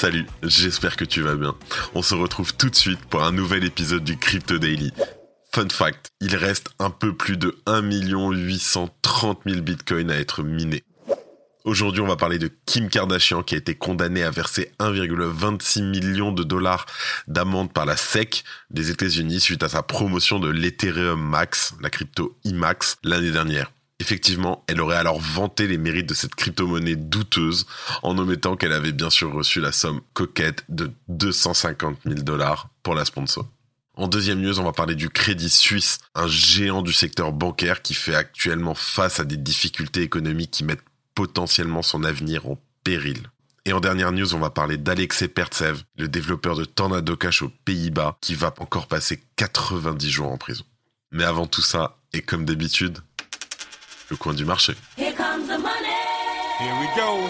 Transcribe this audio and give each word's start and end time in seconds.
Salut, 0.00 0.24
j'espère 0.42 0.96
que 0.96 1.04
tu 1.04 1.20
vas 1.20 1.34
bien. 1.34 1.54
On 1.94 2.00
se 2.00 2.14
retrouve 2.14 2.54
tout 2.54 2.70
de 2.70 2.74
suite 2.74 3.04
pour 3.10 3.22
un 3.22 3.32
nouvel 3.32 3.64
épisode 3.64 4.02
du 4.02 4.16
Crypto 4.16 4.56
Daily. 4.56 4.94
Fun 5.52 5.68
fact, 5.68 6.08
il 6.22 6.34
reste 6.36 6.70
un 6.78 6.88
peu 6.88 7.14
plus 7.14 7.36
de 7.36 7.60
1 7.66 7.82
830 7.82 9.40
000 9.44 9.60
bitcoins 9.60 10.10
à 10.10 10.16
être 10.16 10.42
minés. 10.42 10.84
Aujourd'hui, 11.64 12.00
on 12.00 12.06
va 12.06 12.16
parler 12.16 12.38
de 12.38 12.50
Kim 12.64 12.88
Kardashian 12.88 13.42
qui 13.42 13.56
a 13.56 13.58
été 13.58 13.74
condamnée 13.74 14.22
à 14.22 14.30
verser 14.30 14.72
1,26 14.80 15.82
million 15.82 16.32
de 16.32 16.44
dollars 16.44 16.86
d'amende 17.28 17.70
par 17.70 17.84
la 17.84 17.98
SEC 17.98 18.42
des 18.70 18.90
États-Unis 18.90 19.40
suite 19.40 19.62
à 19.62 19.68
sa 19.68 19.82
promotion 19.82 20.38
de 20.38 20.48
l'Ethereum 20.48 21.20
Max, 21.20 21.74
la 21.82 21.90
crypto 21.90 22.38
IMAX, 22.44 22.96
l'année 23.04 23.32
dernière. 23.32 23.70
Effectivement, 24.00 24.64
elle 24.66 24.80
aurait 24.80 24.96
alors 24.96 25.20
vanté 25.20 25.66
les 25.66 25.76
mérites 25.76 26.08
de 26.08 26.14
cette 26.14 26.34
crypto-monnaie 26.34 26.96
douteuse 26.96 27.66
en 28.02 28.16
omettant 28.16 28.56
qu'elle 28.56 28.72
avait 28.72 28.92
bien 28.92 29.10
sûr 29.10 29.30
reçu 29.30 29.60
la 29.60 29.72
somme 29.72 30.00
coquette 30.14 30.64
de 30.70 30.90
250 31.08 31.98
000 32.06 32.22
dollars 32.22 32.70
pour 32.82 32.94
la 32.94 33.04
sponsor. 33.04 33.46
En 33.94 34.08
deuxième 34.08 34.40
news, 34.40 34.58
on 34.58 34.64
va 34.64 34.72
parler 34.72 34.94
du 34.94 35.10
Crédit 35.10 35.50
Suisse, 35.50 35.98
un 36.14 36.26
géant 36.26 36.80
du 36.80 36.94
secteur 36.94 37.32
bancaire 37.32 37.82
qui 37.82 37.92
fait 37.92 38.14
actuellement 38.14 38.74
face 38.74 39.20
à 39.20 39.24
des 39.24 39.36
difficultés 39.36 40.00
économiques 40.00 40.52
qui 40.52 40.64
mettent 40.64 40.84
potentiellement 41.14 41.82
son 41.82 42.02
avenir 42.02 42.48
en 42.48 42.58
péril. 42.82 43.18
Et 43.66 43.74
en 43.74 43.80
dernière 43.80 44.12
news, 44.12 44.34
on 44.34 44.38
va 44.38 44.48
parler 44.48 44.78
d'Alexei 44.78 45.28
Pertsev, 45.28 45.82
le 45.98 46.08
développeur 46.08 46.56
de 46.56 46.64
Tornado 46.64 47.14
Cash 47.16 47.42
aux 47.42 47.52
Pays-Bas, 47.66 48.16
qui 48.22 48.34
va 48.34 48.54
encore 48.60 48.86
passer 48.86 49.22
90 49.36 50.10
jours 50.10 50.32
en 50.32 50.38
prison. 50.38 50.64
Mais 51.12 51.24
avant 51.24 51.46
tout 51.46 51.60
ça, 51.60 51.98
et 52.12 52.22
comme 52.22 52.44
d'habitude, 52.44 52.98
le 54.10 54.16
coin 54.16 54.34
du 54.34 54.44
marché. 54.44 54.74
Here 54.98 55.14
comes 55.14 55.46
the 55.46 55.58
money. 55.58 55.96
Here 56.58 56.74
we 56.80 56.88
go. 56.96 57.28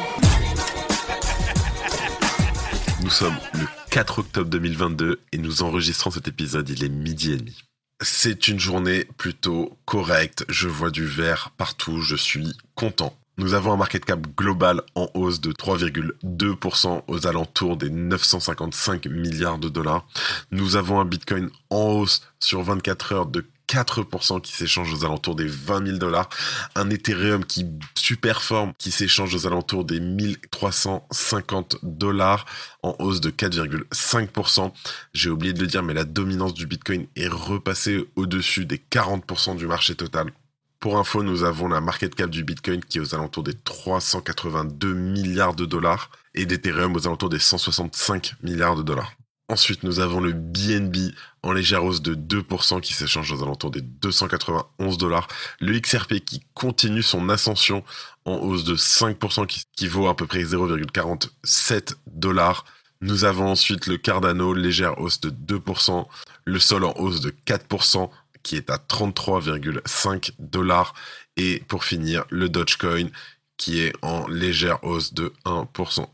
Nous 3.02 3.10
sommes 3.10 3.36
le 3.54 3.66
4 3.90 4.18
octobre 4.20 4.50
2022 4.50 5.20
et 5.32 5.38
nous 5.38 5.62
enregistrons 5.62 6.10
cet 6.10 6.28
épisode, 6.28 6.68
il 6.68 6.84
est 6.84 6.88
midi 6.88 7.32
et 7.32 7.36
demi. 7.36 7.64
C'est 8.02 8.48
une 8.48 8.58
journée 8.58 9.04
plutôt 9.18 9.78
correcte, 9.84 10.44
je 10.48 10.68
vois 10.68 10.90
du 10.90 11.06
vert 11.06 11.50
partout, 11.56 12.00
je 12.00 12.16
suis 12.16 12.56
content. 12.74 13.14
Nous 13.36 13.54
avons 13.54 13.72
un 13.72 13.76
market 13.76 14.04
cap 14.04 14.20
global 14.36 14.82
en 14.94 15.08
hausse 15.14 15.40
de 15.40 15.52
3,2% 15.52 17.02
aux 17.06 17.26
alentours 17.26 17.76
des 17.76 17.88
955 17.88 19.06
milliards 19.06 19.58
de 19.58 19.68
dollars. 19.68 20.06
Nous 20.50 20.76
avons 20.76 21.00
un 21.00 21.04
Bitcoin 21.04 21.50
en 21.70 21.92
hausse 21.92 22.22
sur 22.38 22.62
24 22.62 23.12
heures 23.12 23.26
de 23.26 23.46
4% 23.70 24.40
qui 24.40 24.52
s'échange 24.52 24.92
aux 24.92 25.04
alentours 25.04 25.36
des 25.36 25.46
20 25.46 25.86
000 25.86 25.98
dollars. 25.98 26.28
Un 26.74 26.90
Ethereum 26.90 27.44
qui 27.44 27.66
superforme, 27.94 28.72
qui 28.78 28.90
s'échange 28.90 29.34
aux 29.34 29.46
alentours 29.46 29.84
des 29.84 30.00
1350 30.00 31.76
dollars 31.82 32.46
en 32.82 32.96
hausse 32.98 33.20
de 33.20 33.30
4,5%. 33.30 34.72
J'ai 35.14 35.30
oublié 35.30 35.52
de 35.52 35.60
le 35.60 35.68
dire, 35.68 35.82
mais 35.84 35.94
la 35.94 36.04
dominance 36.04 36.54
du 36.54 36.66
Bitcoin 36.66 37.06
est 37.14 37.28
repassée 37.28 38.04
au-dessus 38.16 38.66
des 38.66 38.78
40% 38.78 39.56
du 39.56 39.66
marché 39.66 39.94
total. 39.94 40.32
Pour 40.80 40.98
info, 40.98 41.22
nous 41.22 41.44
avons 41.44 41.68
la 41.68 41.80
market 41.80 42.14
cap 42.14 42.30
du 42.30 42.42
Bitcoin 42.42 42.82
qui 42.82 42.98
est 42.98 43.00
aux 43.00 43.14
alentours 43.14 43.44
des 43.44 43.54
382 43.54 44.94
milliards 44.94 45.54
de 45.54 45.66
dollars 45.66 46.10
et 46.34 46.46
d'Ethereum 46.46 46.96
aux 46.96 47.06
alentours 47.06 47.28
des 47.28 47.38
165 47.38 48.34
milliards 48.42 48.76
de 48.76 48.82
dollars. 48.82 49.12
Ensuite, 49.50 49.82
nous 49.82 49.98
avons 49.98 50.20
le 50.20 50.32
BNB 50.32 51.12
en 51.42 51.50
légère 51.50 51.84
hausse 51.84 52.02
de 52.02 52.14
2% 52.14 52.80
qui 52.80 52.94
s'échange 52.94 53.32
aux 53.32 53.42
alentours 53.42 53.72
des 53.72 53.80
291 53.80 54.96
dollars. 54.96 55.26
Le 55.58 55.76
XRP 55.76 56.20
qui 56.24 56.40
continue 56.54 57.02
son 57.02 57.28
ascension 57.28 57.82
en 58.26 58.36
hausse 58.36 58.62
de 58.62 58.76
5% 58.76 59.48
qui, 59.48 59.64
qui 59.76 59.88
vaut 59.88 60.06
à 60.06 60.16
peu 60.16 60.28
près 60.28 60.44
0,47 60.44 61.94
dollars. 62.06 62.64
Nous 63.00 63.24
avons 63.24 63.48
ensuite 63.48 63.88
le 63.88 63.96
Cardano, 63.96 64.54
légère 64.54 65.00
hausse 65.00 65.20
de 65.20 65.30
2%. 65.30 66.06
Le 66.44 66.58
Sol 66.60 66.84
en 66.84 66.92
hausse 66.96 67.20
de 67.20 67.34
4% 67.44 68.08
qui 68.44 68.54
est 68.54 68.70
à 68.70 68.76
33,5 68.76 70.30
dollars. 70.38 70.94
Et 71.36 71.64
pour 71.66 71.82
finir, 71.82 72.24
le 72.30 72.48
Dogecoin 72.48 73.08
qui 73.56 73.80
est 73.80 73.94
en 74.02 74.28
légère 74.28 74.84
hausse 74.84 75.12
de 75.12 75.32
1%. 75.44 76.06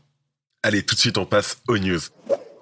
Allez, 0.63 0.83
tout 0.83 0.95
de 0.95 0.99
suite, 0.99 1.19
on 1.19 1.27
passe 1.27 1.61
aux 1.67 1.77
news. 1.77 1.99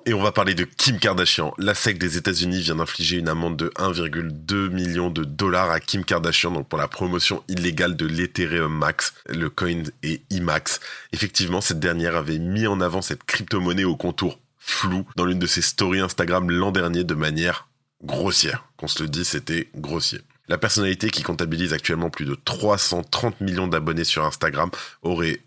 Et 0.07 0.13
on 0.13 0.21
va 0.21 0.31
parler 0.31 0.53
de 0.53 0.65
Kim 0.65 0.99
Kardashian. 0.99 1.51
La 1.57 1.73
SEC 1.73 1.97
des 1.97 2.15
États-Unis 2.15 2.61
vient 2.61 2.75
d'infliger 2.75 3.17
une 3.17 3.27
amende 3.27 3.57
de 3.57 3.69
1,2 3.69 4.69
million 4.69 5.09
de 5.09 5.23
dollars 5.23 5.71
à 5.71 5.79
Kim 5.79 6.05
Kardashian 6.05 6.63
pour 6.63 6.77
la 6.77 6.87
promotion 6.87 7.43
illégale 7.47 7.95
de 7.95 8.05
l'Ethereum 8.05 8.71
Max, 8.71 9.15
le 9.27 9.49
coin 9.49 9.81
et 10.03 10.21
IMAX. 10.29 10.79
Effectivement, 11.11 11.59
cette 11.59 11.79
dernière 11.79 12.15
avait 12.15 12.37
mis 12.37 12.67
en 12.67 12.81
avant 12.81 13.01
cette 13.01 13.23
crypto-monnaie 13.23 13.83
au 13.83 13.95
contour 13.95 14.39
flou 14.59 15.07
dans 15.15 15.25
l'une 15.25 15.39
de 15.39 15.47
ses 15.47 15.63
stories 15.63 16.01
Instagram 16.01 16.51
l'an 16.51 16.71
dernier 16.71 17.03
de 17.03 17.15
manière 17.15 17.67
grossière. 18.03 18.65
Qu'on 18.77 18.87
se 18.87 19.01
le 19.01 19.09
dise, 19.09 19.29
c'était 19.29 19.69
grossier. 19.75 20.21
La 20.47 20.59
personnalité 20.59 21.09
qui 21.09 21.23
comptabilise 21.23 21.73
actuellement 21.73 22.11
plus 22.11 22.25
de 22.25 22.37
330 22.45 23.41
millions 23.41 23.67
d'abonnés 23.67 24.03
sur 24.03 24.23
Instagram 24.23 24.69
aurait 25.01 25.39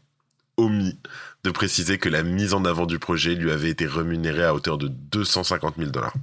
omis 0.57 0.99
de 1.45 1.51
préciser 1.51 1.99
que 1.99 2.09
la 2.09 2.23
mise 2.23 2.55
en 2.55 2.65
avant 2.65 2.87
du 2.87 2.99
projet 2.99 3.35
lui 3.35 3.51
avait 3.51 3.71
été 3.71 3.87
rémunérée 3.87 4.45
à 4.45 4.55
hauteur 4.55 4.79
de 4.79 4.89
250 4.89 5.77
000 5.79 5.91
dollars. 5.91 6.15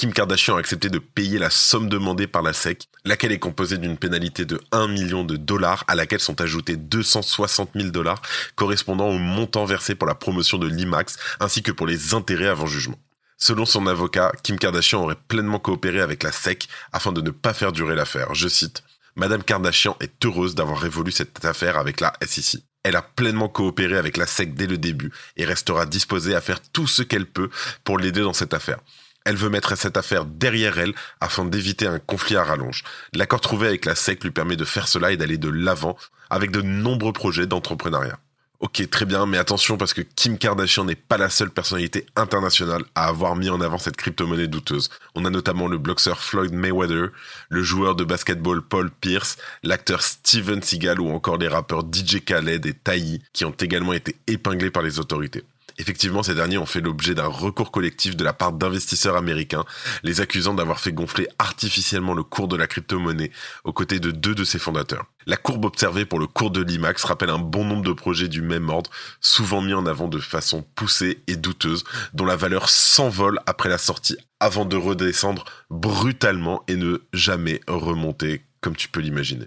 Kim 0.00 0.14
Kardashian 0.14 0.56
a 0.56 0.60
accepté 0.60 0.88
de 0.88 0.98
payer 0.98 1.38
la 1.38 1.50
somme 1.50 1.90
demandée 1.90 2.26
par 2.26 2.40
la 2.40 2.54
SEC, 2.54 2.88
laquelle 3.04 3.32
est 3.32 3.38
composée 3.38 3.76
d'une 3.76 3.98
pénalité 3.98 4.46
de 4.46 4.58
1 4.72 4.88
million 4.88 5.24
de 5.24 5.36
dollars 5.36 5.84
à 5.88 5.94
laquelle 5.94 6.20
sont 6.20 6.40
ajoutés 6.40 6.76
260 6.76 7.72
000 7.74 7.90
dollars 7.90 8.22
correspondant 8.56 9.08
au 9.08 9.18
montant 9.18 9.66
versé 9.66 9.94
pour 9.94 10.08
la 10.08 10.14
promotion 10.14 10.56
de 10.56 10.66
l'IMAX 10.66 11.18
ainsi 11.38 11.62
que 11.62 11.70
pour 11.70 11.86
les 11.86 12.14
intérêts 12.14 12.46
avant 12.46 12.64
jugement. 12.64 12.98
Selon 13.36 13.66
son 13.66 13.86
avocat, 13.86 14.32
Kim 14.42 14.58
Kardashian 14.58 15.02
aurait 15.02 15.18
pleinement 15.28 15.58
coopéré 15.58 16.00
avec 16.00 16.22
la 16.22 16.32
SEC 16.32 16.68
afin 16.92 17.12
de 17.12 17.20
ne 17.20 17.30
pas 17.30 17.52
faire 17.52 17.72
durer 17.72 17.94
l'affaire. 17.94 18.34
Je 18.34 18.48
cite, 18.48 18.82
Madame 19.16 19.42
Kardashian 19.42 19.98
est 20.00 20.24
heureuse 20.24 20.54
d'avoir 20.54 20.78
révolu 20.78 21.12
cette 21.12 21.44
affaire 21.44 21.76
avec 21.76 22.00
la 22.00 22.14
SEC. 22.26 22.62
Elle 22.82 22.96
a 22.96 23.02
pleinement 23.02 23.48
coopéré 23.48 23.96
avec 23.96 24.16
la 24.16 24.26
SEC 24.26 24.54
dès 24.54 24.66
le 24.66 24.78
début 24.78 25.12
et 25.36 25.44
restera 25.44 25.86
disposée 25.86 26.34
à 26.34 26.40
faire 26.40 26.60
tout 26.60 26.86
ce 26.86 27.02
qu'elle 27.02 27.26
peut 27.26 27.50
pour 27.84 27.98
l'aider 27.98 28.22
dans 28.22 28.32
cette 28.32 28.54
affaire. 28.54 28.78
Elle 29.26 29.36
veut 29.36 29.50
mettre 29.50 29.76
cette 29.76 29.98
affaire 29.98 30.24
derrière 30.24 30.78
elle 30.78 30.94
afin 31.20 31.44
d'éviter 31.44 31.86
un 31.86 31.98
conflit 31.98 32.36
à 32.36 32.44
rallonge. 32.44 32.84
L'accord 33.12 33.42
trouvé 33.42 33.66
avec 33.68 33.84
la 33.84 33.94
SEC 33.94 34.24
lui 34.24 34.30
permet 34.30 34.56
de 34.56 34.64
faire 34.64 34.88
cela 34.88 35.12
et 35.12 35.18
d'aller 35.18 35.36
de 35.36 35.50
l'avant 35.50 35.96
avec 36.30 36.50
de 36.50 36.62
nombreux 36.62 37.12
projets 37.12 37.46
d'entrepreneuriat. 37.46 38.18
Ok, 38.60 38.86
très 38.90 39.06
bien, 39.06 39.24
mais 39.24 39.38
attention 39.38 39.78
parce 39.78 39.94
que 39.94 40.02
Kim 40.02 40.36
Kardashian 40.36 40.84
n'est 40.84 40.94
pas 40.94 41.16
la 41.16 41.30
seule 41.30 41.50
personnalité 41.50 42.04
internationale 42.14 42.84
à 42.94 43.06
avoir 43.06 43.34
mis 43.34 43.48
en 43.48 43.62
avant 43.62 43.78
cette 43.78 43.96
crypto-monnaie 43.96 44.48
douteuse. 44.48 44.90
On 45.14 45.24
a 45.24 45.30
notamment 45.30 45.66
le 45.66 45.78
boxeur 45.78 46.20
Floyd 46.20 46.52
Mayweather, 46.52 47.08
le 47.48 47.62
joueur 47.62 47.94
de 47.94 48.04
basketball 48.04 48.60
Paul 48.60 48.90
Pierce, 48.90 49.38
l'acteur 49.62 50.02
Steven 50.02 50.60
Seagal 50.60 51.00
ou 51.00 51.08
encore 51.08 51.38
les 51.38 51.48
rappeurs 51.48 51.84
DJ 51.90 52.22
Khaled 52.22 52.66
et 52.66 52.74
Taï 52.74 53.22
qui 53.32 53.46
ont 53.46 53.54
également 53.58 53.94
été 53.94 54.16
épinglés 54.26 54.70
par 54.70 54.82
les 54.82 54.98
autorités. 54.98 55.42
Effectivement, 55.80 56.22
ces 56.22 56.34
derniers 56.34 56.58
ont 56.58 56.66
fait 56.66 56.82
l'objet 56.82 57.14
d'un 57.14 57.26
recours 57.26 57.70
collectif 57.70 58.14
de 58.14 58.22
la 58.22 58.34
part 58.34 58.52
d'investisseurs 58.52 59.16
américains, 59.16 59.64
les 60.02 60.20
accusant 60.20 60.52
d'avoir 60.52 60.78
fait 60.78 60.92
gonfler 60.92 61.26
artificiellement 61.38 62.12
le 62.12 62.22
cours 62.22 62.48
de 62.48 62.56
la 62.56 62.66
crypto-monnaie 62.66 63.30
aux 63.64 63.72
côtés 63.72 63.98
de 63.98 64.10
deux 64.10 64.34
de 64.34 64.44
ses 64.44 64.58
fondateurs. 64.58 65.06
La 65.24 65.38
courbe 65.38 65.64
observée 65.64 66.04
pour 66.04 66.18
le 66.18 66.26
cours 66.26 66.50
de 66.50 66.60
l'IMAX 66.60 67.04
rappelle 67.04 67.30
un 67.30 67.38
bon 67.38 67.64
nombre 67.64 67.82
de 67.82 67.94
projets 67.94 68.28
du 68.28 68.42
même 68.42 68.68
ordre, 68.68 68.90
souvent 69.22 69.62
mis 69.62 69.72
en 69.72 69.86
avant 69.86 70.08
de 70.08 70.18
façon 70.18 70.66
poussée 70.74 71.22
et 71.28 71.36
douteuse, 71.36 71.84
dont 72.12 72.26
la 72.26 72.36
valeur 72.36 72.68
s'envole 72.68 73.40
après 73.46 73.70
la 73.70 73.78
sortie 73.78 74.18
avant 74.38 74.66
de 74.66 74.76
redescendre 74.76 75.46
brutalement 75.70 76.62
et 76.68 76.76
ne 76.76 76.98
jamais 77.14 77.62
remonter 77.66 78.44
comme 78.60 78.76
tu 78.76 78.88
peux 78.88 79.00
l'imaginer. 79.00 79.46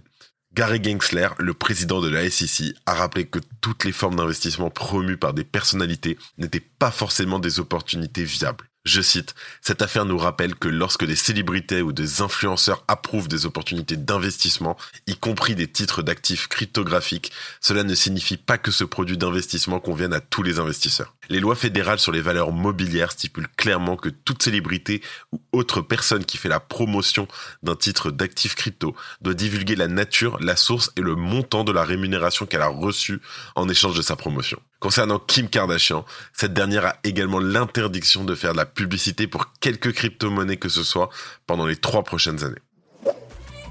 Gary 0.54 0.84
Gensler, 0.84 1.30
le 1.40 1.56
président 1.56 2.00
de 2.00 2.10
la 2.10 2.30
SEC, 2.30 2.76
a 2.86 2.94
rappelé 2.94 3.26
que 3.26 3.40
toutes 3.60 3.86
les 3.86 3.92
formes 3.92 4.18
d'investissement 4.18 4.70
promues 4.70 5.18
par 5.18 5.34
des 5.34 5.44
personnalités 5.44 6.18
n'étaient 6.38 6.60
pas 6.60 6.92
forcément 6.92 7.40
des 7.40 7.60
opportunités 7.60 8.24
viables. 8.24 8.70
Je 8.85 9.01
cite, 9.01 9.33
Cette 9.62 9.81
affaire 9.81 10.03
nous 10.03 10.18
rappelle 10.18 10.56
que 10.56 10.68
lorsque 10.68 11.06
des 11.06 11.15
célébrités 11.15 11.81
ou 11.81 11.94
des 11.94 12.21
influenceurs 12.21 12.83
approuvent 12.89 13.30
des 13.30 13.45
opportunités 13.45 13.95
d'investissement, 13.95 14.75
y 15.07 15.15
compris 15.15 15.56
des 15.56 15.69
titres 15.69 16.01
d'actifs 16.01 16.47
cryptographiques, 16.50 17.31
cela 17.62 17.83
ne 17.83 17.95
signifie 17.95 18.35
pas 18.35 18.57
que 18.57 18.71
ce 18.71 18.83
produit 18.83 19.18
d'investissement 19.18 19.80
convienne 19.80 20.12
à 20.12 20.19
tous 20.19 20.44
les 20.44 20.59
investisseurs. 20.59 21.15
Les 21.30 21.39
lois 21.39 21.56
fédérales 21.56 22.00
sur 22.00 22.12
les 22.12 22.19
valeurs 22.19 22.51
mobilières 22.51 23.13
stipulent 23.13 23.47
clairement 23.56 23.95
que 23.95 24.09
toute 24.09 24.44
célébrité 24.44 25.01
ou 25.31 25.39
autre 25.53 25.80
personne 25.80 26.25
qui 26.25 26.38
fait 26.38 26.50
la 26.50 26.59
promotion 26.59 27.30
d'un 27.63 27.77
titre 27.77 28.12
d'actifs 28.12 28.56
crypto 28.56 28.97
doit 29.21 29.33
divulguer 29.33 29.77
la 29.77 29.88
nature, 29.88 30.38
la 30.41 30.57
source 30.57 30.91
et 30.97 31.01
le 31.01 31.15
montant 31.15 31.63
de 31.63 31.71
la 31.71 31.85
rémunération 31.85 32.45
qu'elle 32.45 32.59
a 32.59 32.68
reçue 32.68 33.21
en 33.56 33.69
échange 33.69 33.95
de 33.95 34.01
sa 34.01 34.18
promotion. 34.18 34.59
Concernant 34.83 35.18
Kim 35.18 35.47
Kardashian, 35.47 36.03
cette 36.33 36.53
dernière 36.53 36.85
a 36.85 36.97
également 37.06 37.39
l'interdiction 37.39 38.25
de 38.25 38.35
faire 38.35 38.51
de 38.51 38.57
la 38.57 38.65
publicité 38.65 39.27
pour 39.27 39.53
quelque 39.62 39.88
crypto-monnaie 39.88 40.57
que 40.57 40.68
ce 40.68 40.83
soit 40.83 41.09
pendant 41.47 41.65
les 41.65 41.77
trois 41.77 42.03
prochaines 42.03 42.44
années. 42.44 42.62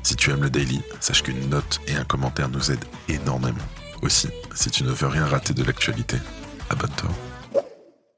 Si 0.02 0.16
tu 0.16 0.30
aimes 0.30 0.42
le 0.42 0.48
daily, 0.48 0.80
sache 1.00 1.22
qu'une 1.22 1.50
note 1.50 1.80
et 1.86 1.96
un 1.96 2.04
commentaire 2.04 2.48
nous 2.48 2.70
aident 2.70 2.86
énormément. 3.10 3.58
Aussi, 4.00 4.28
si 4.54 4.70
tu 4.70 4.84
ne 4.84 4.90
veux 4.90 5.06
rien 5.06 5.26
rater 5.26 5.52
de 5.52 5.62
l'actualité, 5.62 6.16
abonne-toi. 6.70 7.10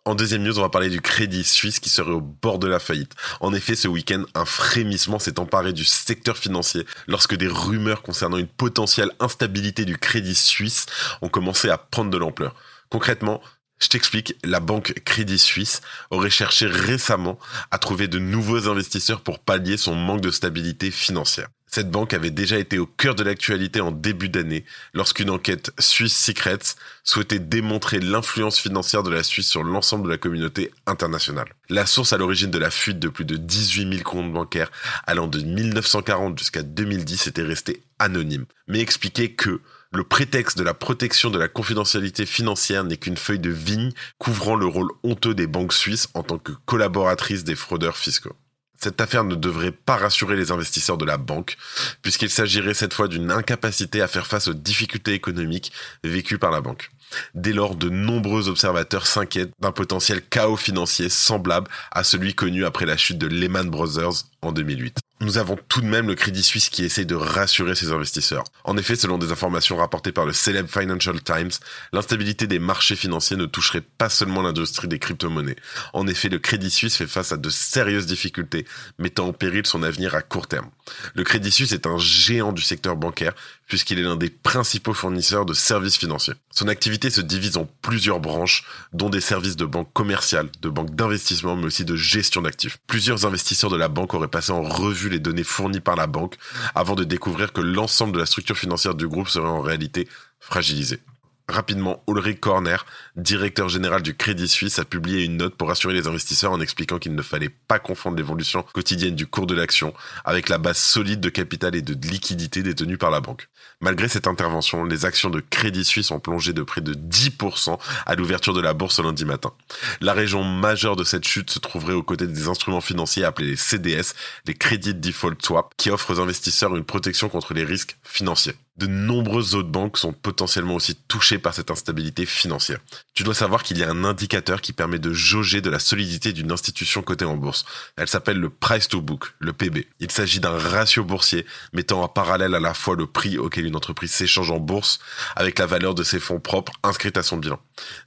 En 0.05 0.15
deuxième 0.15 0.45
news, 0.45 0.61
on 0.61 0.63
va 0.63 0.69
parler 0.69 0.89
du 0.89 1.01
Crédit 1.01 1.43
Suisse 1.43 1.81
qui 1.81 1.89
serait 1.89 2.13
au 2.13 2.21
bord 2.21 2.61
de 2.61 2.69
la 2.69 2.79
faillite. 2.79 3.15
En 3.41 3.53
effet, 3.55 3.75
ce 3.75 3.89
week-end, 3.89 4.23
un 4.37 4.45
frémissement 4.45 5.19
s'est 5.19 5.41
emparé 5.41 5.73
du 5.73 5.85
secteur 5.85 6.37
financier 6.37 6.87
lorsque 7.09 7.35
des 7.35 7.49
rumeurs 7.49 8.03
concernant 8.03 8.37
une 8.37 8.47
potentielle 8.47 9.11
instabilité 9.19 9.85
du 9.85 9.99
Crédit 9.99 10.37
Suisse 10.37 10.87
ont 11.23 11.29
commencé 11.29 11.71
à 11.71 11.79
prendre 11.79 12.11
de 12.11 12.19
l'ampleur. 12.19 12.55
Concrètement, 12.95 13.43
je 13.81 13.89
t'explique, 13.89 14.37
la 14.45 14.61
banque 14.61 14.95
Crédit 15.05 15.41
Suisse 15.41 15.81
aurait 16.13 16.31
cherché 16.31 16.67
récemment 16.67 17.41
à 17.73 17.79
trouver 17.79 18.07
de 18.07 18.21
nouveaux 18.21 18.69
investisseurs 18.69 19.21
pour 19.21 19.41
pallier 19.41 19.77
son 19.77 19.97
manque 19.97 20.21
de 20.21 20.31
stabilité 20.31 20.93
financière. 20.93 21.49
Cette 21.67 21.91
banque 21.91 22.15
avait 22.15 22.31
déjà 22.31 22.57
été 22.57 22.79
au 22.79 22.87
cœur 22.87 23.17
de 23.17 23.25
l'actualité 23.25 23.81
en 23.81 23.91
début 23.91 24.29
d'année 24.29 24.65
lorsqu'une 24.93 25.29
enquête 25.29 25.73
Swiss 25.81 26.17
Secrets 26.17 26.77
souhaitait 27.03 27.41
démontrer 27.41 27.99
l'influence 27.99 28.61
financière 28.61 29.03
de 29.03 29.11
la 29.11 29.25
Suisse 29.25 29.49
sur 29.49 29.65
l'ensemble 29.65 30.05
de 30.05 30.11
la 30.11 30.19
communauté 30.19 30.71
internationale. 30.87 31.49
La 31.69 31.87
source 31.87 32.13
à 32.13 32.17
l'origine 32.17 32.53
de 32.53 32.59
la 32.59 32.71
fuite 32.71 33.01
de 33.01 33.09
plus 33.09 33.25
de 33.25 33.37
18 33.37 33.91
000 33.91 34.03
comptes 34.05 34.33
bancaires 34.33 34.71
allant 35.05 35.27
de 35.27 35.41
1940 35.41 36.39
jusqu'à 36.39 36.63
2010 36.63 37.27
était 37.27 37.43
restée 37.43 37.83
anonyme, 37.99 38.45
mais 38.69 38.79
expliquait 38.79 39.33
que 39.33 39.61
le 39.95 40.05
prétexte 40.05 40.59
de 40.59 40.65
la 40.65 40.75
protection 40.75 41.31
de 41.31 41.39
la 41.39 41.49
confidentialité 41.49 42.27
financière 42.27 42.85
n'est 42.85 42.97
qu'une 42.97 43.17
feuille 43.17 43.39
de 43.39 43.51
vigne 43.51 43.93
couvrant 44.19 44.57
le 44.57 44.67
rôle 44.67 44.91
honteux 45.05 45.35
des 45.35 45.47
banques 45.47 45.73
suisses 45.73 46.09
en 46.15 46.23
tant 46.23 46.39
que 46.39 46.53
collaboratrices 46.67 47.45
des 47.45 47.55
fraudeurs 47.55 47.97
fiscaux. 47.97 48.35
Cette 48.77 49.01
affaire 49.01 49.25
ne 49.25 49.37
devrait 49.37 49.71
pas 49.71 49.97
rassurer 49.97 50.37
les 50.37 50.51
investisseurs 50.51 50.99
de 50.99 51.05
la 51.05 51.17
banque, 51.17 51.57
puisqu'il 52.03 52.29
s'agirait 52.29 52.75
cette 52.75 52.93
fois 52.93 53.09
d'une 53.09 53.31
incapacité 53.31 54.03
à 54.03 54.09
faire 54.09 54.27
face 54.27 54.49
aux 54.49 54.55
difficultés 54.55 55.13
économiques 55.13 55.73
vécues 56.03 56.39
par 56.39 56.51
la 56.51 56.61
banque. 56.61 56.91
Dès 57.35 57.53
lors, 57.53 57.77
de 57.77 57.89
nombreux 57.89 58.49
observateurs 58.49 59.07
s'inquiètent 59.07 59.53
d'un 59.61 59.73
potentiel 59.73 60.23
chaos 60.23 60.57
financier 60.57 61.09
semblable 61.09 61.71
à 61.93 62.03
celui 62.03 62.35
connu 62.35 62.65
après 62.65 62.85
la 62.85 62.97
chute 62.97 63.19
de 63.19 63.29
Lehman 63.29 63.71
Brothers 63.71 64.25
en 64.43 64.51
2008 64.51 65.04
nous 65.25 65.39
avons 65.39 65.57
tout 65.69 65.81
de 65.81 65.87
même 65.87 66.07
le 66.07 66.15
Crédit 66.15 66.43
Suisse 66.43 66.69
qui 66.69 66.85
essaie 66.85 67.05
de 67.05 67.15
rassurer 67.15 67.75
ses 67.75 67.93
investisseurs. 67.93 68.45
En 68.65 68.77
effet, 68.77 68.95
selon 68.95 69.19
des 69.19 69.33
informations 69.33 69.77
rapportées 69.77 70.13
par 70.13 70.27
le 70.27 70.33
célèbre 70.33 70.69
Financial 70.69 71.21
Times, 71.23 71.51
l'instabilité 71.93 72.47
des 72.47 72.59
marchés 72.59 72.97
financiers 72.97 73.37
ne 73.37 73.47
toucherait 73.47 73.81
pas 73.81 74.09
seulement 74.09 74.43
l'industrie 74.43 74.89
des 74.89 74.99
crypto-monnaies. 74.99 75.57
En 75.93 76.07
effet, 76.07 76.29
le 76.29 76.39
Crédit 76.39 76.71
Suisse 76.71 76.97
fait 76.97 77.07
face 77.07 77.33
à 77.33 77.37
de 77.37 77.49
sérieuses 77.49 78.07
difficultés, 78.07 78.67
mettant 78.99 79.29
en 79.29 79.33
péril 79.33 79.67
son 79.67 79.83
avenir 79.83 80.15
à 80.15 80.23
court 80.23 80.47
terme. 80.47 80.71
Le 81.15 81.25
Crédit 81.25 81.51
Suisse 81.51 81.73
est 81.73 81.87
un 81.87 81.99
géant 81.99 82.53
du 82.53 82.63
secteur 82.63 82.97
bancaire, 82.97 83.35
puisqu'il 83.67 83.99
est 83.99 84.03
l'un 84.03 84.17
des 84.17 84.31
principaux 84.31 84.95
fournisseurs 84.95 85.47
de 85.47 85.55
services 85.55 85.97
financiers. 85.97 86.35
Son 86.51 86.69
activité 86.69 87.11
se 87.11 87.21
divise 87.21 87.57
en 87.57 87.69
plusieurs 87.83 88.21
branches, 88.21 88.65
dont 88.93 89.11
des 89.11 89.21
services 89.21 89.57
de 89.57 89.65
banque 89.65 89.93
commerciale, 89.93 90.49
de 90.61 90.69
banque 90.69 90.95
d'investissement, 90.95 91.57
mais 91.57 91.67
aussi 91.67 91.85
de 91.85 91.97
gestion 91.97 92.43
d'actifs. 92.43 92.79
Plusieurs 92.87 93.27
investisseurs 93.27 93.71
de 93.71 93.77
la 93.77 93.89
banque 93.89 94.15
auraient 94.15 94.29
passé 94.29 94.53
en 94.53 94.63
revue 94.63 95.09
les 95.09 95.19
données 95.19 95.45
fournies 95.45 95.81
par 95.81 95.97
la 95.97 96.07
banque 96.07 96.37
avant 96.75 96.95
de 96.95 97.05
découvrir 97.05 97.53
que 97.53 97.61
l'ensemble 97.61 98.13
de 98.13 98.19
la 98.19 98.27
structure 98.27 98.59
financière 98.59 98.95
du 98.95 99.09
groupe 99.09 99.29
serait 99.29 99.49
en 99.49 99.61
réalité 99.61 100.09
fragilisée. 100.41 101.01
Rapidement, 101.47 102.03
Ulrich 102.09 102.41
Korner, 102.41 102.79
directeur 103.17 103.69
général 103.69 104.01
du 104.01 104.15
Crédit 104.17 104.49
Suisse, 104.49 104.79
a 104.79 104.87
publié 104.87 105.25
une 105.25 105.37
note 105.37 105.57
pour 105.57 105.69
rassurer 105.69 105.93
les 105.93 106.07
investisseurs 106.07 106.53
en 106.53 106.61
expliquant 106.61 106.99
qu'il 106.99 107.15
ne 107.15 107.21
fallait 107.21 107.51
pas 107.51 107.79
confondre 107.79 108.17
l'évolution 108.17 108.65
quotidienne 108.73 109.15
du 109.15 109.27
cours 109.27 109.47
de 109.47 109.55
l'action 109.55 109.93
avec 110.25 110.49
la 110.49 110.57
base 110.57 110.79
solide 110.79 111.21
de 111.21 111.29
capital 111.29 111.75
et 111.75 111.83
de 111.83 111.93
liquidité 112.09 112.63
détenue 112.63 112.97
par 112.97 113.11
la 113.11 113.21
banque. 113.21 113.49
Malgré 113.83 114.09
cette 114.09 114.27
intervention, 114.27 114.85
les 114.85 115.05
actions 115.05 115.29
de 115.29 115.41
Crédit 115.41 115.85
Suisse 115.85 116.11
ont 116.13 116.19
plongé 116.19 116.55
de 116.55 116.63
près 116.63 116.81
de 116.81 116.95
10% 116.95 117.79
à 118.07 118.15
l'ouverture 118.15 118.55
de 118.55 118.63
la 118.63 118.73
bourse 118.73 118.99
lundi 119.01 119.27
matin. 119.27 119.53
La 120.01 120.15
région 120.15 120.45
majeure 120.45 120.97
de 120.97 121.05
cette 121.05 121.29
chute 121.29 121.51
se 121.51 121.59
trouverait 121.59 121.93
aux 121.93 122.03
côtés 122.03 122.27
des 122.27 122.49
instruments 122.49 122.81
financiers 122.81 123.25
appelés 123.25 123.49
les 123.49 123.57
CDS, 123.57 124.15
les 124.47 124.55
Credit 124.55 124.95
Default 124.95 125.37
Swap, 125.43 125.75
qui 125.77 125.91
offrent 125.91 126.15
aux 126.15 126.21
investisseurs 126.21 126.75
une 126.75 126.85
protection 126.85 127.29
contre 127.29 127.53
les 127.53 127.65
risques 127.65 127.99
financiers 128.03 128.55
de 128.77 128.87
nombreuses 128.87 129.55
autres 129.55 129.69
banques 129.69 129.99
sont 129.99 130.13
potentiellement 130.13 130.75
aussi 130.75 130.97
touchées 130.97 131.39
par 131.39 131.55
cette 131.55 131.71
instabilité 131.71 132.27
financière. 132.27 132.81
Tu 133.15 133.23
dois 133.23 133.35
savoir 133.35 133.63
qu'il 133.63 133.79
y 133.79 133.85
a 133.85 133.91
un 133.91 134.05
indicateur 134.05 134.61
qui 134.61 134.73
permet 134.73 134.99
de 134.99 135.13
jauger 135.13 135.61
de 135.61 135.71
la 135.71 135.79
solidité 135.79 136.33
d'une 136.33 136.51
institution 136.51 137.03
cotée 137.03 137.25
en 137.25 137.37
bourse. 137.37 137.65
Elle 137.97 138.09
s'appelle 138.09 138.39
le 138.39 138.51
price 138.51 138.89
to 138.89 139.01
book, 139.01 139.35
le 139.39 139.53
PB. 139.53 139.87
Il 140.01 140.11
s'agit 140.11 140.41
d'un 140.41 140.59
ratio 140.59 141.05
boursier 141.05 141.47
mettant 141.73 142.03
en 142.03 142.09
parallèle 142.09 142.55
à 142.55 142.61
la 142.61 142.75
fois 142.75 142.97
le 142.97 143.07
prix 143.07 143.39
auquel 143.39 143.67
une 143.67 143.77
entreprise 143.77 144.11
s'échange 144.11 144.51
en 144.51 144.59
bourse 144.59 144.99
avec 145.37 145.59
la 145.59 145.67
valeur 145.67 145.95
de 145.95 146.03
ses 146.03 146.19
fonds 146.19 146.41
propres 146.41 146.73
inscrits 146.83 147.13
à 147.15 147.23
son 147.23 147.37
bilan. 147.37 147.61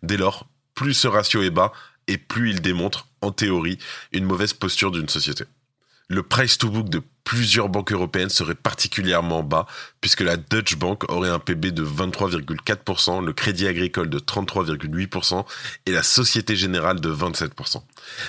Dès 0.03 0.17
lors, 0.17 0.47
plus 0.75 0.93
ce 0.93 1.07
ratio 1.07 1.41
est 1.43 1.49
bas 1.49 1.71
et 2.07 2.17
plus 2.17 2.51
il 2.51 2.61
démontre, 2.61 3.07
en 3.21 3.31
théorie, 3.31 3.77
une 4.11 4.25
mauvaise 4.25 4.53
posture 4.53 4.91
d'une 4.91 5.09
société 5.09 5.45
le 6.07 6.23
price 6.23 6.57
to 6.57 6.69
book 6.69 6.89
de 6.89 7.01
plusieurs 7.27 7.67
banques 7.67 7.91
européennes 7.91 8.29
serait 8.29 8.55
particulièrement 8.55 9.43
bas 9.43 9.65
puisque 9.99 10.21
la 10.21 10.37
Deutsche 10.37 10.77
Bank 10.77 11.03
aurait 11.11 11.29
un 11.29 11.39
PB 11.39 11.71
de 11.71 11.83
23,4%, 11.83 13.21
le 13.21 13.33
Crédit 13.33 13.67
Agricole 13.67 14.09
de 14.09 14.17
33,8% 14.17 15.43
et 15.87 15.91
la 15.91 16.03
Société 16.03 16.55
Générale 16.55 17.01
de 17.01 17.13
27%. 17.13 17.83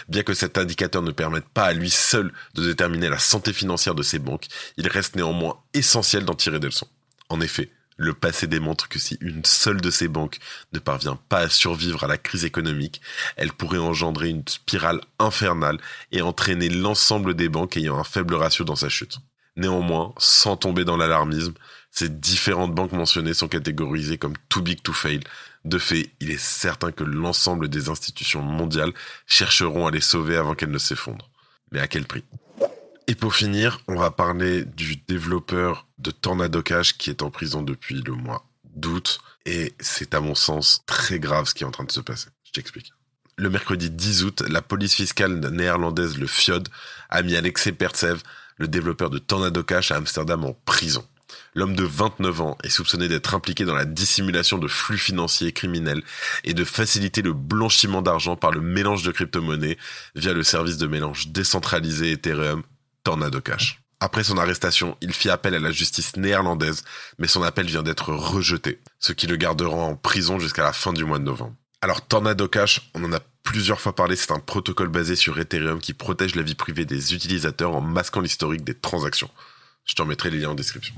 Bien 0.09 0.25
que 0.25 0.35
cet 0.35 0.59
indicateur 0.59 1.03
ne 1.03 1.13
permette 1.13 1.49
pas 1.49 1.67
à 1.67 1.73
lui 1.75 1.91
seul 1.91 2.33
de 2.55 2.67
déterminer 2.67 3.09
la 3.09 3.21
santé 3.21 3.53
financière 3.53 3.95
de 3.95 4.03
ces 4.03 4.19
banques, 4.19 4.49
il 4.77 4.89
reste 4.89 5.15
néanmoins 5.15 5.61
essentiel 5.75 6.25
d'en 6.25 6.35
tirer 6.35 6.59
des 6.59 6.67
leçons. 6.67 6.89
En 7.29 7.41
effet, 7.41 7.71
le 7.99 8.15
passé 8.15 8.47
démontre 8.47 8.89
que 8.89 8.99
si 8.99 9.19
une 9.21 9.45
seule 9.45 9.81
de 9.81 9.91
ces 9.91 10.09
banques 10.09 10.39
ne 10.73 10.79
parvient 10.79 11.19
pas 11.29 11.41
à 11.41 11.49
survivre 11.49 12.05
à 12.05 12.07
la 12.07 12.17
crise 12.17 12.45
économique, 12.45 13.03
elle 13.37 13.53
pourrait 13.53 13.79
engendrer 13.79 14.31
une 14.31 14.47
spirale 14.47 15.01
infernale 15.19 15.79
et 16.13 16.23
entraîner 16.23 16.69
l'ensemble 16.69 17.35
des 17.35 17.49
banques 17.49 17.77
ayant 17.77 17.99
un 17.99 18.05
faible 18.05 18.35
ratio 18.35 18.65
dans 18.65 18.77
sa 18.77 18.89
chute. 18.89 19.19
Néanmoins, 19.57 20.15
sans 20.19 20.57
tomber 20.57 20.85
dans 20.85 20.97
l'alarmisme, 20.97 21.55
ces 21.91 22.09
différentes 22.09 22.75
banques 22.75 22.93
mentionnées 22.93 23.35
sont 23.35 23.49
catégorisées 23.49 24.17
comme 24.17 24.35
too 24.49 24.63
big 24.63 24.81
to 24.83 24.93
fail. 24.93 25.21
De 25.65 25.79
fait, 25.79 26.13
il 26.21 26.31
est 26.31 26.41
certain 26.41 26.93
que 26.93 27.03
l'ensemble 27.03 27.69
des 27.69 27.89
institutions 27.89 28.43
mondiales 28.43 28.93
chercheront 29.27 29.89
à 29.89 29.91
les 29.91 30.01
sauver 30.01 30.37
avant 30.37 30.55
qu'elles 30.55 30.71
ne 30.71 30.79
s'effondrent. 30.79 31.29
Mais 31.73 31.81
à 31.81 31.89
quel 31.89 32.05
prix? 32.07 32.23
Et 33.09 33.15
pour 33.15 33.35
finir, 33.35 33.81
on 33.89 33.97
va 33.97 34.11
parler 34.11 34.67
du 34.67 34.97
développeur 34.97 35.87
de 35.97 36.11
Tornado 36.11 36.63
Cash 36.63 36.99
qui 36.99 37.09
est 37.09 37.23
en 37.23 37.31
prison 37.31 37.63
depuis 37.63 38.03
le 38.03 38.13
mois 38.13 38.45
d'août. 38.65 39.21
Et 39.47 39.73
c'est 39.81 40.13
à 40.13 40.21
mon 40.21 40.35
sens 40.35 40.83
très 40.85 41.19
grave 41.19 41.47
ce 41.47 41.55
qui 41.55 41.65
est 41.65 41.67
en 41.67 41.71
train 41.71 41.85
de 41.85 41.91
se 41.91 42.01
passer. 42.01 42.29
Je 42.45 42.53
t'explique. 42.53 42.93
Le 43.37 43.49
mercredi 43.49 43.89
10 43.89 44.25
août, 44.25 44.43
la 44.47 44.61
police 44.61 44.95
fiscale 44.95 45.39
néerlandaise, 45.39 46.19
le 46.19 46.27
FIOD, 46.27 46.69
a 47.09 47.23
mis 47.23 47.35
Alexei 47.35 47.73
Pertsev, 47.73 48.21
le 48.59 48.69
développeur 48.69 49.09
de 49.09 49.19
Tornado 49.19 49.63
Cash 49.63 49.91
à 49.91 49.97
Amsterdam 49.97 50.45
en 50.45 50.53
prison. 50.67 51.07
L'homme 51.55 51.77
de 51.77 51.85
29 51.85 52.41
ans 52.43 52.59
est 52.63 52.69
soupçonné 52.69 53.09
d'être 53.09 53.35
impliqué 53.35 53.65
dans 53.65 53.75
la 53.75 53.87
dissimulation 53.87 54.59
de 54.59 54.69
flux 54.69 54.99
financiers 54.99 55.53
criminels 55.53 56.03
et 56.45 56.53
de 56.53 56.65
faciliter 56.65 57.23
le 57.23 57.33
blanchiment 57.33 58.03
d'argent 58.03 58.37
par 58.37 58.51
le 58.51 58.61
mélange 58.61 59.03
de 59.03 59.13
crypto-monnaies 59.13 59.79
via 60.15 60.35
le 60.35 60.43
service 60.43 60.77
de 60.77 60.87
mélange 60.87 61.29
décentralisé 61.29 62.13
Ethereum 62.13 62.63
Tornado 63.09 63.41
Cash. 63.41 63.81
Après 64.01 64.23
son 64.23 64.37
arrestation, 64.37 64.99
il 65.01 65.15
fit 65.15 65.31
appel 65.31 65.55
à 65.55 65.59
la 65.59 65.73
justice 65.73 66.19
néerlandaise, 66.19 66.85
mais 67.17 67.27
son 67.27 67.43
appel 67.43 67.65
vient 67.65 67.83
d'être 67.83 68.13
rejeté, 68.13 68.83
ce 68.99 69.15
qui 69.15 69.27
le 69.27 69.37
gardera 69.37 69.77
en 69.77 69.97
prison 69.97 70.39
jusqu'à 70.39 70.63
la 70.63 70.75
fin 70.75 70.93
du 70.93 71.07
mois 71.07 71.19
de 71.19 71.25
novembre. 71.25 71.55
Alors 71.81 72.07
Tornado 72.07 72.49
Cash, 72.49 72.91
on 72.93 73.03
en 73.05 73.15
a 73.15 73.21
plusieurs 73.45 73.81
fois 73.81 73.95
parlé, 73.95 74.15
c'est 74.15 74.33
un 74.33 74.41
protocole 74.41 74.89
basé 74.89 75.17
sur 75.17 75.39
Ethereum 75.39 75.81
qui 75.81 75.95
protège 75.95 76.35
la 76.35 76.43
vie 76.43 76.55
privée 76.55 76.85
des 76.85 77.15
utilisateurs 77.15 77.75
en 77.75 77.81
masquant 77.81 78.21
l'historique 78.21 78.63
des 78.63 78.75
transactions. 78.75 79.31
Je 79.87 79.95
t'en 79.95 80.05
mettrai 80.05 80.29
les 80.29 80.41
liens 80.41 80.51
en 80.51 80.55
description. 80.55 80.95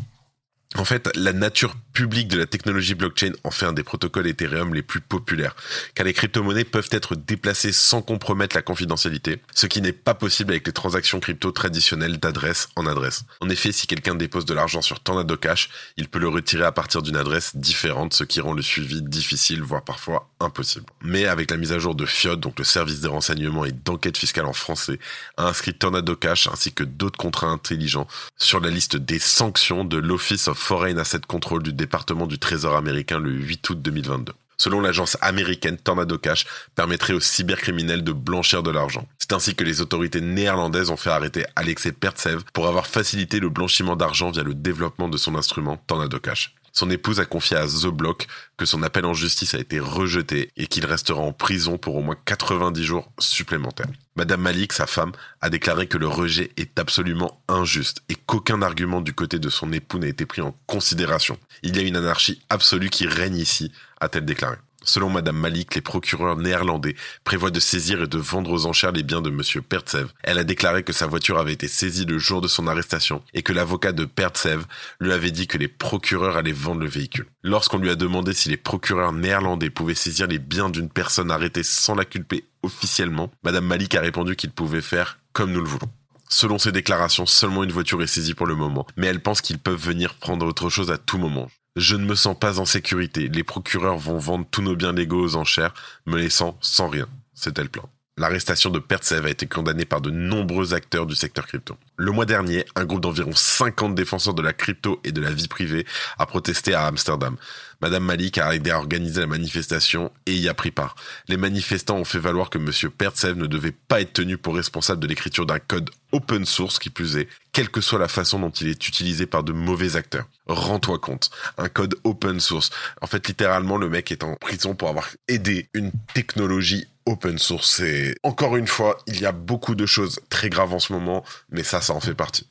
En 0.76 0.84
fait, 0.84 1.10
la 1.16 1.32
nature 1.32 1.74
publique 1.92 2.28
de 2.28 2.38
la 2.38 2.46
technologie 2.46 2.94
blockchain 2.94 3.32
en 3.42 3.50
fait 3.50 3.66
un 3.66 3.72
des 3.72 3.82
protocoles 3.82 4.28
Ethereum 4.28 4.72
les 4.72 4.82
plus 4.82 5.00
populaires, 5.00 5.56
car 5.94 6.06
les 6.06 6.12
crypto-monnaies 6.12 6.64
peuvent 6.64 6.88
être 6.92 7.16
déplacées 7.16 7.72
sans 7.72 8.02
compromettre 8.02 8.54
la 8.54 8.62
confidentialité, 8.62 9.42
ce 9.52 9.66
qui 9.66 9.82
n'est 9.82 9.92
pas 9.92 10.14
possible 10.14 10.52
avec 10.52 10.68
les 10.68 10.72
transactions 10.72 11.18
crypto 11.18 11.50
traditionnelles 11.50 12.18
d'adresse 12.18 12.68
en 12.76 12.86
adresse. 12.86 13.24
En 13.40 13.50
effet, 13.50 13.72
si 13.72 13.88
quelqu'un 13.88 14.14
dépose 14.14 14.44
de 14.44 14.54
l'argent 14.54 14.80
sur 14.80 15.00
Tornado 15.00 15.36
Cash, 15.36 15.70
il 15.96 16.08
peut 16.08 16.20
le 16.20 16.28
retirer 16.28 16.64
à 16.64 16.72
partir 16.72 17.02
d'une 17.02 17.16
adresse 17.16 17.56
différente, 17.56 18.14
ce 18.14 18.22
qui 18.22 18.40
rend 18.40 18.54
le 18.54 18.62
suivi 18.62 19.02
difficile, 19.02 19.62
voire 19.62 19.82
parfois 19.82 20.30
impossible. 20.38 20.86
Mais 21.02 21.26
avec 21.26 21.50
la 21.50 21.56
mise 21.56 21.72
à 21.72 21.80
jour 21.80 21.96
de 21.96 22.06
FIOD, 22.06 22.38
donc 22.38 22.58
le 22.58 22.64
service 22.64 23.00
des 23.00 23.08
renseignements 23.08 23.64
et 23.64 23.72
d'enquête 23.72 24.16
fiscale 24.16 24.46
en 24.46 24.52
français, 24.52 25.00
a 25.36 25.48
inscrit 25.48 25.74
Tornado 25.74 26.14
Cash 26.14 26.46
ainsi 26.46 26.72
que 26.72 26.84
d'autres 26.84 27.18
contrats 27.18 27.48
intelligents 27.48 28.06
sur 28.36 28.60
la 28.60 28.70
liste 28.70 28.96
des 28.96 29.18
sanctions 29.18 29.84
de 29.84 29.96
l'Office 29.96 30.46
of 30.46 30.59
Foreign 30.60 30.98
Asset 30.98 31.22
Control 31.26 31.62
du 31.62 31.72
département 31.72 32.26
du 32.26 32.38
Trésor 32.38 32.76
américain 32.76 33.18
le 33.18 33.32
8 33.32 33.70
août 33.70 33.82
2022. 33.82 34.32
Selon 34.58 34.82
l'agence 34.82 35.16
américaine 35.22 35.78
Tornado 35.78 36.18
Cash, 36.18 36.46
permettrait 36.76 37.14
aux 37.14 37.20
cybercriminels 37.20 38.04
de 38.04 38.12
blanchir 38.12 38.62
de 38.62 38.70
l'argent. 38.70 39.08
C'est 39.18 39.32
ainsi 39.32 39.54
que 39.54 39.64
les 39.64 39.80
autorités 39.80 40.20
néerlandaises 40.20 40.90
ont 40.90 40.98
fait 40.98 41.10
arrêter 41.10 41.46
Alexei 41.56 41.92
Pertsev 41.92 42.42
pour 42.52 42.68
avoir 42.68 42.86
facilité 42.86 43.40
le 43.40 43.48
blanchiment 43.48 43.96
d'argent 43.96 44.30
via 44.30 44.42
le 44.42 44.54
développement 44.54 45.08
de 45.08 45.16
son 45.16 45.34
instrument 45.34 45.78
Tornado 45.86 46.20
Cash. 46.20 46.54
Son 46.72 46.90
épouse 46.90 47.20
a 47.20 47.24
confié 47.24 47.56
à 47.56 47.66
The 47.66 47.86
Block 47.86 48.26
que 48.56 48.66
son 48.66 48.82
appel 48.82 49.06
en 49.06 49.14
justice 49.14 49.54
a 49.54 49.58
été 49.58 49.80
rejeté 49.80 50.50
et 50.56 50.66
qu'il 50.66 50.84
restera 50.84 51.20
en 51.20 51.32
prison 51.32 51.78
pour 51.78 51.96
au 51.96 52.02
moins 52.02 52.16
90 52.26 52.84
jours 52.84 53.10
supplémentaires. 53.18 53.88
Madame 54.20 54.42
Malik, 54.42 54.74
sa 54.74 54.86
femme, 54.86 55.12
a 55.40 55.48
déclaré 55.48 55.86
que 55.86 55.96
le 55.96 56.06
rejet 56.06 56.50
est 56.58 56.78
absolument 56.78 57.40
injuste 57.48 58.02
et 58.10 58.14
qu'aucun 58.14 58.60
argument 58.60 59.00
du 59.00 59.14
côté 59.14 59.38
de 59.38 59.48
son 59.48 59.72
époux 59.72 59.98
n'a 59.98 60.08
été 60.08 60.26
pris 60.26 60.42
en 60.42 60.54
considération. 60.66 61.38
Il 61.62 61.74
y 61.74 61.78
a 61.78 61.82
une 61.84 61.96
anarchie 61.96 62.42
absolue 62.50 62.90
qui 62.90 63.06
règne 63.06 63.38
ici, 63.38 63.72
a-t-elle 63.98 64.26
déclaré. 64.26 64.58
Selon 64.82 65.10
Madame 65.10 65.36
Malik, 65.36 65.74
les 65.74 65.80
procureurs 65.80 66.36
néerlandais 66.36 66.96
prévoient 67.24 67.50
de 67.50 67.60
saisir 67.60 68.02
et 68.02 68.06
de 68.06 68.18
vendre 68.18 68.50
aux 68.50 68.66
enchères 68.66 68.92
les 68.92 69.02
biens 69.02 69.20
de 69.20 69.30
Monsieur 69.30 69.60
Pertsev. 69.60 70.08
Elle 70.22 70.38
a 70.38 70.44
déclaré 70.44 70.82
que 70.82 70.92
sa 70.92 71.06
voiture 71.06 71.38
avait 71.38 71.52
été 71.52 71.68
saisie 71.68 72.06
le 72.06 72.18
jour 72.18 72.40
de 72.40 72.48
son 72.48 72.66
arrestation 72.66 73.22
et 73.34 73.42
que 73.42 73.52
l'avocat 73.52 73.92
de 73.92 74.04
Pertsev 74.04 74.64
lui 74.98 75.12
avait 75.12 75.30
dit 75.30 75.46
que 75.46 75.58
les 75.58 75.68
procureurs 75.68 76.36
allaient 76.36 76.52
vendre 76.52 76.80
le 76.80 76.88
véhicule. 76.88 77.26
Lorsqu'on 77.42 77.78
lui 77.78 77.90
a 77.90 77.96
demandé 77.96 78.32
si 78.32 78.48
les 78.48 78.56
procureurs 78.56 79.12
néerlandais 79.12 79.70
pouvaient 79.70 79.94
saisir 79.94 80.26
les 80.26 80.38
biens 80.38 80.70
d'une 80.70 80.88
personne 80.88 81.30
arrêtée 81.30 81.62
sans 81.62 81.94
la 81.94 82.04
culper 82.04 82.44
officiellement, 82.62 83.30
Madame 83.44 83.66
Malik 83.66 83.94
a 83.94 84.00
répondu 84.00 84.36
qu'ils 84.36 84.50
pouvaient 84.50 84.80
faire 84.80 85.18
comme 85.32 85.52
nous 85.52 85.60
le 85.60 85.68
voulons. 85.68 85.90
Selon 86.32 86.58
ses 86.58 86.70
déclarations, 86.70 87.26
seulement 87.26 87.64
une 87.64 87.72
voiture 87.72 88.00
est 88.02 88.06
saisie 88.06 88.34
pour 88.34 88.46
le 88.46 88.54
moment, 88.54 88.86
mais 88.96 89.08
elle 89.08 89.20
pense 89.20 89.40
qu'ils 89.40 89.58
peuvent 89.58 89.74
venir 89.80 90.14
prendre 90.14 90.46
autre 90.46 90.70
chose 90.70 90.90
à 90.92 90.96
tout 90.96 91.18
moment. 91.18 91.48
Je 91.76 91.96
ne 91.96 92.04
me 92.04 92.14
sens 92.14 92.36
pas 92.38 92.58
en 92.58 92.64
sécurité. 92.64 93.28
Les 93.28 93.44
procureurs 93.44 93.98
vont 93.98 94.18
vendre 94.18 94.46
tous 94.50 94.62
nos 94.62 94.74
biens 94.74 94.92
légaux 94.92 95.22
aux 95.22 95.36
enchères, 95.36 95.74
me 96.06 96.18
laissant 96.18 96.58
sans 96.60 96.88
rien. 96.88 97.08
C'était 97.32 97.62
le 97.62 97.68
plan. 97.68 97.88
L'arrestation 98.20 98.68
de 98.68 98.78
Pertsev 98.78 99.26
a 99.26 99.30
été 99.30 99.46
condamnée 99.46 99.86
par 99.86 100.02
de 100.02 100.10
nombreux 100.10 100.74
acteurs 100.74 101.06
du 101.06 101.14
secteur 101.14 101.46
crypto. 101.46 101.78
Le 101.96 102.12
mois 102.12 102.26
dernier, 102.26 102.66
un 102.76 102.84
groupe 102.84 103.00
d'environ 103.00 103.32
50 103.34 103.94
défenseurs 103.94 104.34
de 104.34 104.42
la 104.42 104.52
crypto 104.52 105.00
et 105.04 105.12
de 105.12 105.22
la 105.22 105.30
vie 105.30 105.48
privée 105.48 105.86
a 106.18 106.26
protesté 106.26 106.74
à 106.74 106.84
Amsterdam. 106.84 107.38
Madame 107.80 108.04
Malik 108.04 108.36
a 108.36 108.54
aidé 108.54 108.72
à 108.72 108.78
organiser 108.78 109.22
la 109.22 109.26
manifestation 109.26 110.12
et 110.26 110.34
y 110.34 110.50
a 110.50 110.54
pris 110.54 110.70
part. 110.70 110.96
Les 111.28 111.38
manifestants 111.38 111.96
ont 111.96 112.04
fait 112.04 112.18
valoir 112.18 112.50
que 112.50 112.58
Monsieur 112.58 112.90
Pertsev 112.90 113.38
ne 113.38 113.46
devait 113.46 113.72
pas 113.72 114.02
être 114.02 114.12
tenu 114.12 114.36
pour 114.36 114.54
responsable 114.54 115.00
de 115.00 115.06
l'écriture 115.06 115.46
d'un 115.46 115.58
code 115.58 115.88
open 116.12 116.44
source 116.44 116.78
qui 116.78 116.90
plus 116.90 117.16
est, 117.16 117.26
quelle 117.52 117.70
que 117.70 117.80
soit 117.80 117.98
la 117.98 118.08
façon 118.08 118.38
dont 118.38 118.50
il 118.50 118.68
est 118.68 118.86
utilisé 118.86 119.24
par 119.24 119.44
de 119.44 119.52
mauvais 119.52 119.96
acteurs. 119.96 120.28
Rends-toi 120.46 120.98
compte, 120.98 121.30
un 121.56 121.70
code 121.70 121.94
open 122.04 122.38
source. 122.38 122.68
En 123.00 123.06
fait, 123.06 123.26
littéralement, 123.28 123.78
le 123.78 123.88
mec 123.88 124.12
est 124.12 124.24
en 124.24 124.34
prison 124.34 124.74
pour 124.74 124.90
avoir 124.90 125.08
aidé 125.26 125.70
une 125.72 125.90
technologie 126.12 126.86
open 127.10 127.38
source. 127.38 127.80
Et 127.80 128.14
encore 128.22 128.56
une 128.56 128.66
fois, 128.66 128.98
il 129.06 129.20
y 129.20 129.26
a 129.26 129.32
beaucoup 129.32 129.74
de 129.74 129.86
choses 129.86 130.20
très 130.30 130.48
graves 130.48 130.72
en 130.72 130.78
ce 130.78 130.92
moment, 130.92 131.24
mais 131.50 131.62
ça, 131.62 131.80
ça 131.80 131.92
en 131.92 132.00
fait 132.00 132.14
partie. 132.14 132.46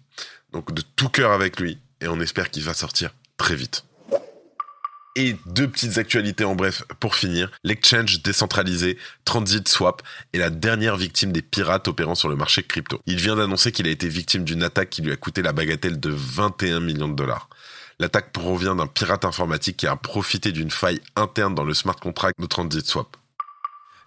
Donc 0.52 0.74
de 0.74 0.82
tout 0.96 1.10
cœur 1.10 1.32
avec 1.32 1.60
lui, 1.60 1.80
et 2.02 2.08
on 2.08 2.20
espère 2.20 2.50
qu'il 2.50 2.64
va 2.64 2.74
sortir 2.74 3.12
très 3.38 3.56
vite. 3.56 3.86
Et 5.16 5.36
deux 5.48 5.68
petites 5.68 5.98
actualités 5.98 6.46
en 6.46 6.56
bref 6.56 6.84
pour 7.00 7.16
finir. 7.16 7.52
L'exchange 7.64 8.22
décentralisé 8.22 8.98
Transit 9.26 9.68
Swap 9.68 10.02
est 10.34 10.38
la 10.38 10.50
dernière 10.50 10.98
victime 10.98 11.32
des 11.32 11.42
pirates 11.42 11.88
opérant 11.88 12.16
sur 12.16 12.30
le 12.30 12.36
marché 12.36 12.64
crypto. 12.64 13.02
Il 13.06 13.18
vient 13.18 13.36
d'annoncer 13.36 13.72
qu'il 13.72 13.88
a 13.88 13.92
été 13.92 14.08
victime 14.08 14.44
d'une 14.44 14.64
attaque 14.64 14.90
qui 14.90 15.02
lui 15.02 15.12
a 15.12 15.18
coûté 15.18 15.42
la 15.42 15.52
bagatelle 15.52 16.00
de 16.00 16.10
21 16.10 16.80
millions 16.80 17.10
de 17.10 17.16
dollars. 17.16 17.50
L'attaque 18.00 18.32
provient 18.32 18.76
d'un 18.76 18.88
pirate 18.88 19.26
informatique 19.26 19.78
qui 19.78 19.88
a 19.88 19.96
profité 19.96 20.54
d'une 20.54 20.72
faille 20.72 21.02
interne 21.18 21.54
dans 21.54 21.66
le 21.66 21.74
smart 21.74 21.98
contract 21.98 22.40
de 22.40 22.46
Transit 22.46 22.86
Swap. 22.86 23.18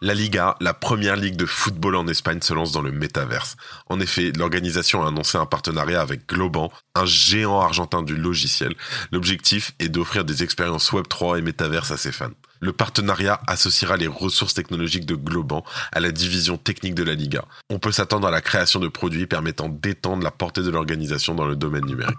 La 0.04 0.14
Liga, 0.14 0.56
la 0.60 0.74
première 0.74 1.14
ligue 1.14 1.36
de 1.36 1.46
football 1.46 1.94
en 1.94 2.08
Espagne, 2.08 2.40
se 2.42 2.52
lance 2.52 2.72
dans 2.72 2.82
le 2.82 2.90
métaverse. 2.90 3.56
En 3.88 4.00
effet, 4.00 4.32
l'organisation 4.36 5.04
a 5.04 5.06
annoncé 5.06 5.38
un 5.38 5.46
partenariat 5.46 6.00
avec 6.00 6.28
Globan, 6.28 6.72
un 6.96 7.06
géant 7.06 7.60
argentin 7.60 8.02
du 8.02 8.16
logiciel. 8.16 8.74
L'objectif 9.12 9.74
est 9.78 9.88
d'offrir 9.88 10.24
des 10.24 10.42
expériences 10.42 10.90
Web3 10.90 11.38
et 11.38 11.42
métaverse 11.42 11.92
à 11.92 11.96
ses 11.96 12.10
fans. 12.10 12.32
Le 12.58 12.72
partenariat 12.72 13.40
associera 13.46 13.96
les 13.96 14.08
ressources 14.08 14.54
technologiques 14.54 15.06
de 15.06 15.14
Globan 15.14 15.62
à 15.92 16.00
la 16.00 16.10
division 16.10 16.56
technique 16.56 16.96
de 16.96 17.04
la 17.04 17.14
Liga. 17.14 17.44
On 17.70 17.78
peut 17.78 17.92
s'attendre 17.92 18.26
à 18.26 18.32
la 18.32 18.40
création 18.40 18.80
de 18.80 18.88
produits 18.88 19.28
permettant 19.28 19.68
d'étendre 19.68 20.24
la 20.24 20.32
portée 20.32 20.62
de 20.62 20.70
l'organisation 20.70 21.36
dans 21.36 21.46
le 21.46 21.54
domaine 21.54 21.86
numérique. 21.86 22.18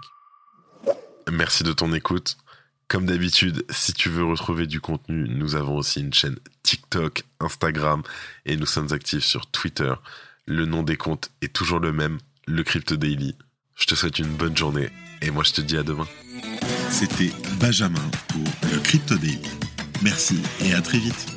Merci 1.30 1.64
de 1.64 1.72
ton 1.74 1.92
écoute. 1.92 2.38
Comme 2.88 3.06
d'habitude, 3.06 3.64
si 3.70 3.92
tu 3.92 4.08
veux 4.08 4.24
retrouver 4.24 4.66
du 4.66 4.80
contenu, 4.80 5.26
nous 5.28 5.54
avons 5.54 5.76
aussi 5.76 6.00
une 6.00 6.12
chaîne 6.12 6.36
TikTok, 6.62 7.24
Instagram 7.40 8.02
et 8.46 8.56
nous 8.56 8.66
sommes 8.66 8.92
actifs 8.92 9.24
sur 9.24 9.46
Twitter. 9.46 9.92
Le 10.46 10.66
nom 10.66 10.82
des 10.82 10.96
comptes 10.96 11.30
est 11.40 11.52
toujours 11.52 11.80
le 11.80 11.92
même, 11.92 12.18
le 12.46 12.62
Crypto 12.62 12.96
Daily. 12.96 13.34
Je 13.76 13.86
te 13.86 13.94
souhaite 13.94 14.18
une 14.18 14.36
bonne 14.36 14.56
journée 14.56 14.90
et 15.22 15.30
moi 15.30 15.42
je 15.44 15.52
te 15.52 15.60
dis 15.60 15.76
à 15.76 15.82
demain. 15.82 16.06
C'était 16.90 17.32
Benjamin 17.58 18.10
pour 18.28 18.44
le 18.72 18.78
Crypto 18.80 19.16
Daily. 19.16 19.50
Merci 20.02 20.38
et 20.60 20.74
à 20.74 20.82
très 20.82 20.98
vite. 20.98 21.33